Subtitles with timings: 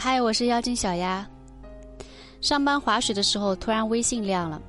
[0.00, 1.28] 嗨，我是妖精小丫。
[2.40, 4.62] 上班划水的时候，突然微信亮了，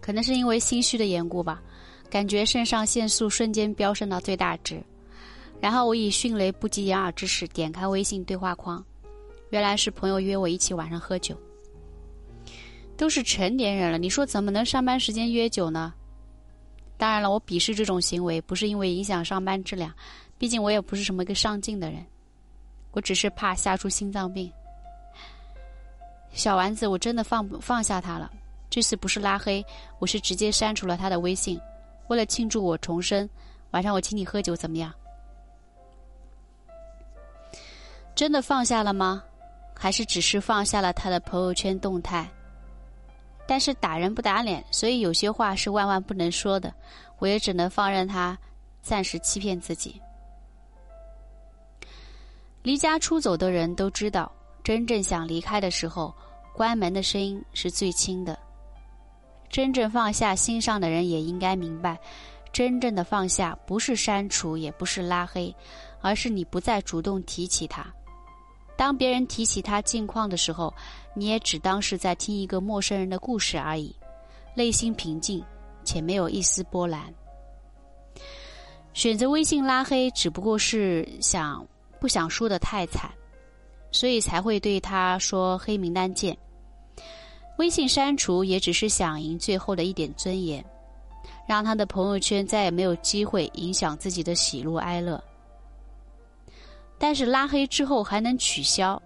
[0.00, 1.62] 可能是因为心虚的缘故吧，
[2.10, 4.82] 感觉肾上腺素瞬间飙升到最大值。
[5.60, 8.84] 然后我以迅雷不及掩耳之势点开微信对话框，
[9.50, 11.38] 原来是朋友约我一起晚上喝酒。
[12.96, 15.94] 都是成年人了，你说怎么能上班时间约酒呢？
[16.98, 19.94] 当然了，我鄙视这种行为，不是因为影响上班质量，
[20.36, 22.04] 毕竟我也不是什么一个上进的人，
[22.90, 24.50] 我只是怕吓出心脏病。
[26.34, 28.30] 小丸子，我真的放不放下他了。
[28.68, 29.64] 这次不是拉黑，
[30.00, 31.58] 我是直接删除了他的微信。
[32.08, 33.28] 为了庆祝我重生，
[33.70, 34.92] 晚上我请你喝酒，怎么样？
[38.14, 39.22] 真的放下了吗？
[39.76, 42.28] 还是只是放下了他的朋友圈动态？
[43.46, 46.72] 但是打人不打脸，所以有些话是万万不能说的。
[47.18, 48.36] 我也只能放任他
[48.82, 50.00] 暂时欺骗自己。
[52.62, 54.30] 离家出走的人都知道，
[54.64, 56.12] 真正想离开的时候。
[56.54, 58.38] 关门的声音是最轻的。
[59.50, 61.98] 真正放下心上的人也应该明白，
[62.52, 65.52] 真正的放下不是删除，也不是拉黑，
[66.00, 67.84] 而是你不再主动提起他。
[68.76, 70.72] 当别人提起他近况的时候，
[71.12, 73.92] 你也只当是在听一个陌生人的故事而已，
[74.54, 75.44] 内心平静
[75.82, 77.12] 且没有一丝波澜。
[78.92, 81.66] 选择微信拉黑，只不过是想
[81.98, 83.10] 不想输得太惨，
[83.94, 86.36] 所以才会对他说黑名单见。
[87.58, 90.62] 微信删除也只是想赢最后的一点尊严，
[91.46, 95.22] 让他的朋友圈再也没有机会影响自己的喜怒哀乐。
[96.98, 99.00] 但是拉黑之后还能取消，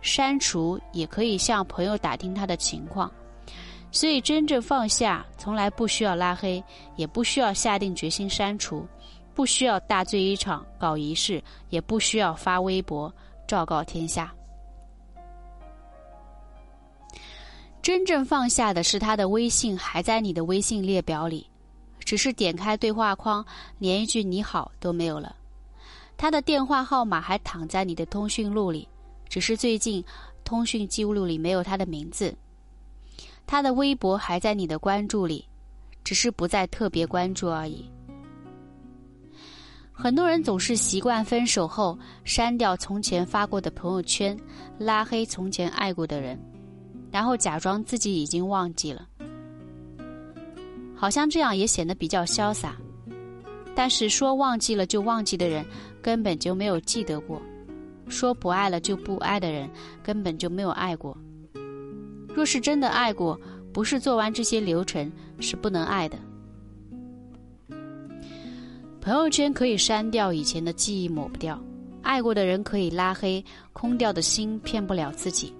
[0.00, 3.10] 删除也可以向朋友打听他的情况。
[3.92, 6.62] 所以真正放下，从来不需要拉黑，
[6.96, 8.84] 也不需要下定决心删除，
[9.34, 13.12] 不需要大醉一场搞仪式，也不需要发微博
[13.52, 14.34] 昭告天下。
[17.82, 21.46] 真正放下的是他的微信还在你的微信列表里，
[21.98, 23.44] 只是点开对话框，
[23.76, 25.36] 连一句你好都没有了。
[26.16, 28.88] 他的电话号码还躺在你的通讯录里，
[29.28, 30.02] 只是最近
[30.44, 32.34] 通讯记录里没有他的名字。
[33.46, 35.46] 他的微博还在你的关注里，
[36.02, 37.90] 只是不再特别关注而已。
[40.02, 44.36] 很多人总是习惯分手后删掉从前发过的朋友圈，
[44.76, 46.36] 拉黑从前爱过的人。
[47.12, 49.06] 然后假装自己已经忘记了，
[50.96, 52.74] 好像这样也显得比较潇洒。
[53.76, 55.64] 但是说忘记了就忘记的人，
[56.02, 57.40] 根本就没有记得过；
[58.08, 59.70] 说不爱了就不爱的人，
[60.02, 61.16] 根本就没有爱过。
[62.34, 63.40] 若是真的爱过，
[63.72, 66.18] 不是做完这些流程是不能爱的。
[69.02, 71.58] 朋友圈可以删掉以前的记忆，抹不掉；
[72.02, 75.52] 爱过的人可以拉黑，空掉的心骗不了自己。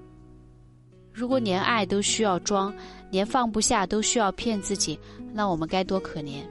[1.12, 2.72] 如果连爱都需要装，
[3.10, 4.97] 连放不下都需要骗自己，
[5.34, 6.44] 那我们该多可怜。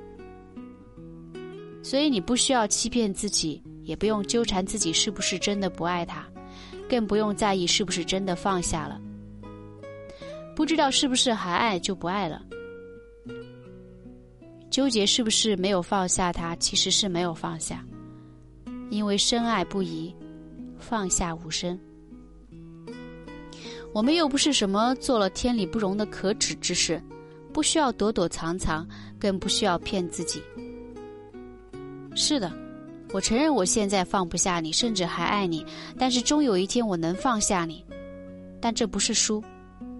[1.82, 6.28] 所以你不需要欺骗自己，也不用纠缠自己是不是真的不爱他，
[6.90, 9.00] 更不用在意是不是真的放下了。
[10.58, 12.44] 不知道是不是还爱就不爱了，
[14.72, 17.86] 纠结是不是没有放下他，其实是没有放下，
[18.90, 20.16] 因为深爱不移，
[20.80, 21.78] 放下无声。
[23.94, 27.04] 我们又不是什么做了天理不容的可耻之事，
[27.52, 28.88] 不需要躲躲藏藏，
[29.20, 30.42] 更不需要骗自己。
[32.16, 32.50] 是的，
[33.12, 35.66] 我承认我现在放不下你，甚至还爱你，
[36.00, 37.84] 但是终有一天我能放下你。
[38.62, 39.44] 但这不是输，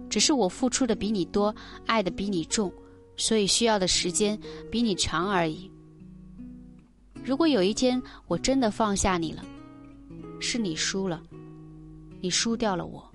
[0.08, 1.54] 只是我付出的比你多，
[1.84, 2.72] 爱的比你重，
[3.16, 4.38] 所以需要的时间
[4.70, 5.70] 比你长而已。
[7.24, 9.44] 如果有一天我真的放下你了，
[10.40, 11.22] 是你输了，
[12.20, 13.08] 你输掉了我。